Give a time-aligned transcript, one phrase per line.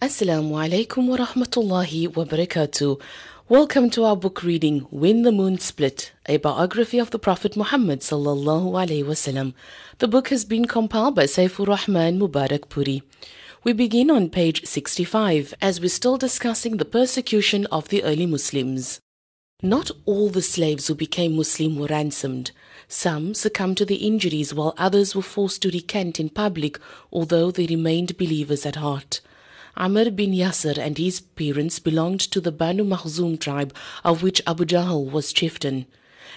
[0.00, 3.00] Assalamu alaikum wa rahmatullahi wa barakatuh.
[3.48, 8.02] Welcome to our book reading When the Moon Split, a biography of the Prophet Muhammad
[8.02, 9.54] sallallahu alaihi wasallam.
[9.98, 13.02] The book has been compiled by Safiur-Rahman Mubarakpuri.
[13.64, 19.00] We begin on page 65 as we're still discussing the persecution of the early Muslims.
[19.64, 22.52] Not all the slaves who became Muslim were ransomed.
[22.86, 26.78] Some succumbed to the injuries while others were forced to recant in public,
[27.12, 29.20] although they remained believers at heart.
[29.78, 34.64] Ammar bin Yasser and his parents belonged to the Banu Makhzum tribe, of which Abu
[34.64, 35.86] Jahl was chieftain.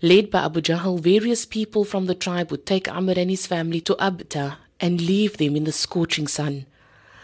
[0.00, 3.82] Led by Abu Jahl, various people from the tribe would take Ammar and his family
[3.82, 6.64] to Abtah and leave them in the scorching sun.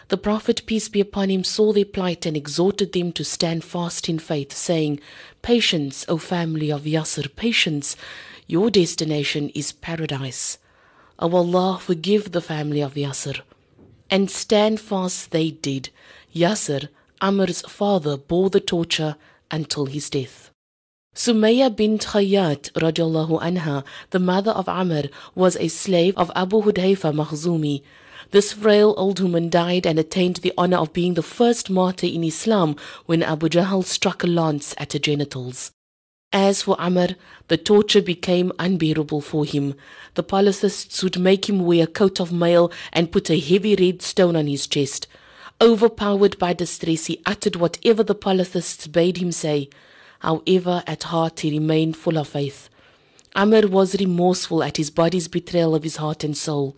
[0.09, 4.07] The Prophet, peace be upon him, saw their plight and exhorted them to stand fast
[4.07, 4.99] in faith, saying,
[5.41, 7.95] Patience, O family of Yasser, patience.
[8.45, 10.59] Your destination is paradise.
[11.17, 13.41] O Allah, forgive the family of Yasser.
[14.13, 15.89] And stand fast they did.
[16.31, 19.15] Yasser, Ammar's father, bore the torture
[19.49, 20.51] until his death.
[21.15, 27.11] Sumayya bint Khayyat radiallahu anha, the mother of Ammar, was a slave of Abu Hudayfa
[27.11, 27.81] Makhzumi.
[28.29, 32.23] This frail old woman died and attained the honor of being the first martyr in
[32.23, 32.75] Islam
[33.07, 35.71] when Abu Jahl struck a lance at her genitals.
[36.33, 37.15] As for Ammar,
[37.47, 39.75] the torture became unbearable for him.
[40.15, 44.01] The polytheists would make him wear a coat of mail and put a heavy red
[44.01, 45.05] stone on his chest.
[45.61, 49.69] Overpowered by distress, he uttered whatever the polytheists bade him say.
[50.21, 52.67] However, at heart he remained full of faith.
[53.35, 56.75] Ammar was remorseful at his body's betrayal of his heart and soul.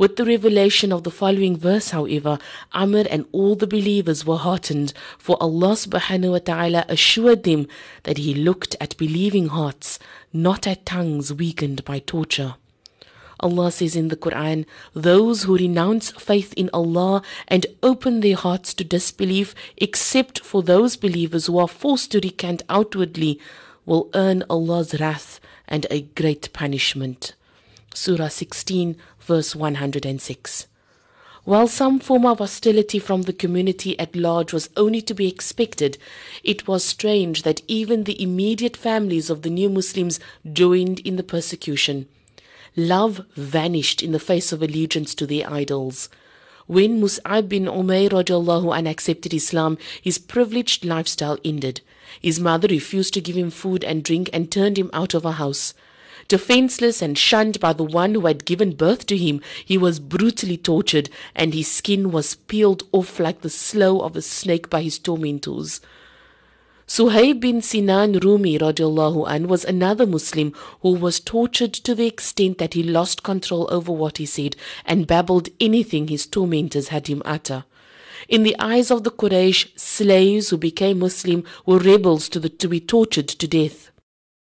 [0.00, 2.38] With the revelation of the following verse, however,
[2.72, 7.68] Ammar and all the believers were heartened, for Allah subhanahu wa ta'ala assured them
[8.04, 9.98] that He looked at believing hearts,
[10.32, 12.54] not at tongues weakened by torture.
[13.40, 18.72] Allah says in the Quran, those who renounce faith in Allah and open their hearts
[18.80, 23.38] to disbelief, except for those believers who are forced to recant outwardly,
[23.84, 27.34] will earn Allah's wrath and a great punishment.
[27.94, 30.66] Surah 16, verse 106.
[31.44, 35.98] While some form of hostility from the community at large was only to be expected,
[36.44, 40.20] it was strange that even the immediate families of the new Muslims
[40.52, 42.06] joined in the persecution.
[42.76, 46.08] Love vanished in the face of allegiance to their idols.
[46.66, 51.80] When Mus'ab bin Umayr radiallahu an accepted Islam, his privileged lifestyle ended.
[52.22, 55.32] His mother refused to give him food and drink and turned him out of her
[55.32, 55.74] house.
[56.28, 60.56] Defenseless and shunned by the one who had given birth to him, he was brutally
[60.56, 64.98] tortured, and his skin was peeled off like the slough of a snake by his
[64.98, 65.80] tormentors.
[66.86, 72.58] Suhaib bin Sinan Rumi radiallahu an was another Muslim who was tortured to the extent
[72.58, 77.22] that he lost control over what he said and babbled anything his tormentors had him
[77.24, 77.64] utter.
[78.28, 82.68] In the eyes of the Quraysh, slaves who became Muslim were rebels to, the, to
[82.68, 83.92] be tortured to death.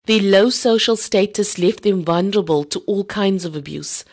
[0.07, 4.05] Their low social status left them vulnerable to all kinds of abuse.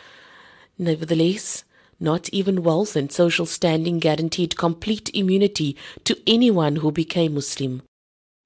[0.78, 1.64] Nevertheless,
[2.00, 7.82] not even wealth and social standing guaranteed complete immunity to anyone who became Muslim.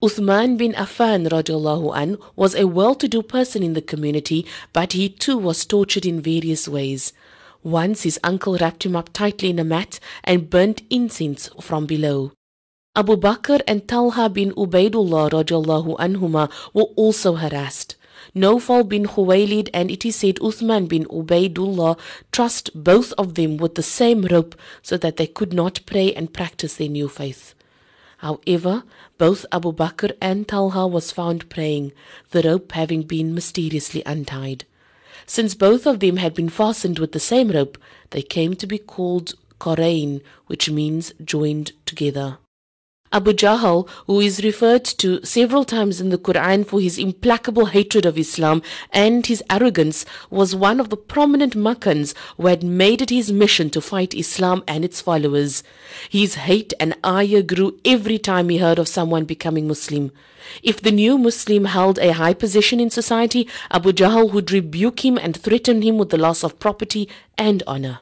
[0.01, 5.37] Uthman bin Affan radiallahu an was a well-to-do person in the community, but he too
[5.37, 7.13] was tortured in various ways.
[7.61, 12.31] Once his uncle wrapped him up tightly in a mat and burnt incense from below.
[12.95, 17.95] Abu Bakr and Talha bin Ubaidullah radiallahu anhuma were also harassed.
[18.35, 21.97] Nawfal bin Khuwaylid and it is said Uthman bin Ubaidullah
[22.31, 24.53] trussed both of them with the same rope
[24.83, 27.55] so that they could not pray and practice their new faith.
[28.17, 28.83] However,
[29.17, 31.93] both Abu Bakr and Talha was found praying,
[32.29, 34.65] the rope having been mysteriously untied.
[35.25, 37.79] Since both of them had been fastened with the same rope,
[38.11, 42.37] they came to be called Qarain, which means joined together.
[43.16, 48.07] Abu Jahl, who is referred to several times in the Quran for his implacable hatred
[48.07, 53.12] of Islam and his arrogance, was one of the prominent Makkans who had made it
[53.12, 55.62] his mission to fight Islam and its followers.
[56.09, 60.12] His hate and ire grew every time he heard of someone becoming Muslim.
[60.63, 65.19] If the new Muslim held a high position in society, Abu Jahl would rebuke him
[65.19, 67.07] and threaten him with the loss of property
[67.38, 68.00] and honor.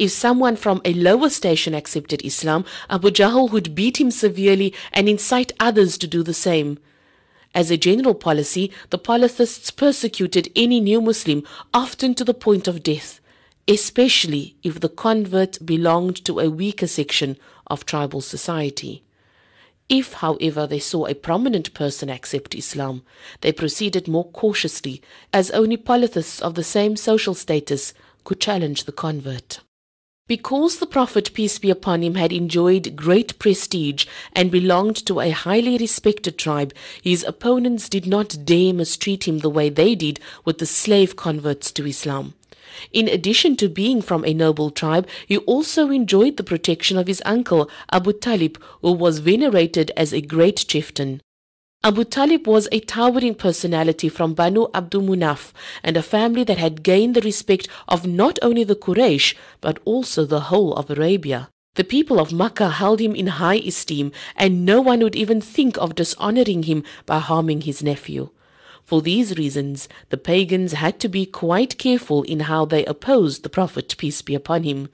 [0.00, 5.10] If someone from a lower station accepted Islam, Abu Jahl would beat him severely and
[5.10, 6.78] incite others to do the same.
[7.54, 11.42] As a general policy, the polytheists persecuted any new Muslim,
[11.74, 13.20] often to the point of death,
[13.68, 17.36] especially if the convert belonged to a weaker section
[17.66, 19.02] of tribal society.
[19.90, 23.02] If, however, they saw a prominent person accept Islam,
[23.42, 27.92] they proceeded more cautiously, as only polytheists of the same social status
[28.24, 29.60] could challenge the convert.
[30.30, 35.30] Because the Prophet, peace be upon him, had enjoyed great prestige and belonged to a
[35.30, 36.72] highly respected tribe,
[37.02, 41.72] his opponents did not dare mistreat him the way they did with the slave converts
[41.72, 42.34] to Islam.
[42.92, 47.20] In addition to being from a noble tribe, he also enjoyed the protection of his
[47.26, 51.22] uncle, Abu Talib, who was venerated as a great chieftain.
[51.82, 55.50] Abu Talib was a towering personality from Banu Abdul Munaf
[55.82, 60.26] and a family that had gained the respect of not only the Quraysh but also
[60.26, 61.48] the whole of Arabia.
[61.76, 65.78] The people of Makkah held him in high esteem and no one would even think
[65.78, 68.28] of dishonoring him by harming his nephew.
[68.84, 73.48] For these reasons, the pagans had to be quite careful in how they opposed the
[73.48, 74.90] Prophet, peace be upon him.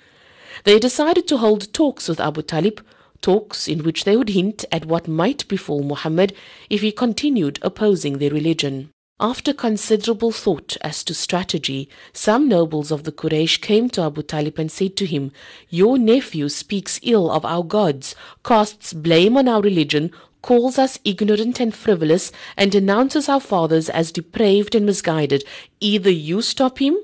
[0.62, 2.80] They decided to hold talks with Abu Talib
[3.26, 6.32] talks in which they would hint at what might befall Muhammad
[6.70, 8.88] if he continued opposing their religion.
[9.18, 14.60] After considerable thought as to strategy, some nobles of the Quraysh came to Abu Talib
[14.60, 15.32] and said to him,
[15.68, 18.14] Your nephew speaks ill of our gods,
[18.44, 24.12] casts blame on our religion, calls us ignorant and frivolous, and denounces our fathers as
[24.12, 25.42] depraved and misguided.
[25.80, 26.96] Either you stop him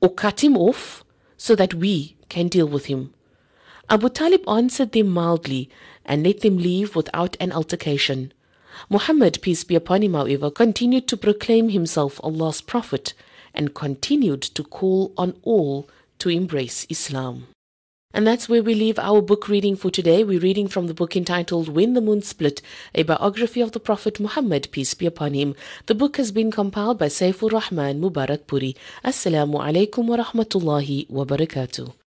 [0.00, 1.04] or cut him off
[1.36, 3.14] so that we can deal with him.
[3.92, 5.68] Abu Talib answered them mildly
[6.04, 8.32] and let them leave without an altercation.
[8.88, 13.14] Muhammad, peace be upon him, however, continued to proclaim himself Allah's prophet
[13.52, 15.88] and continued to call on all
[16.20, 17.48] to embrace Islam.
[18.14, 20.22] And that's where we leave our book reading for today.
[20.22, 22.62] We're reading from the book entitled When the Moon Split,
[22.94, 25.56] a biography of the Prophet Muhammad, peace be upon him.
[25.86, 28.76] The book has been compiled by Safiur-Rahman Mubarakpuri.
[29.04, 31.92] Assalamu alaikum wa rahmatullahi wa barakatuh.